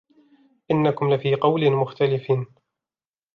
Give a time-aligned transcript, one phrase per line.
[0.71, 2.31] إِنَّكُمْ لَفِي قَوْلٍ مُخْتَلِفٍ